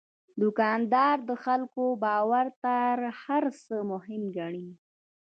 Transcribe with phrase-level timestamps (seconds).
[0.41, 4.69] دوکاندار د خلکو باور تر هر څه مهم ګڼي.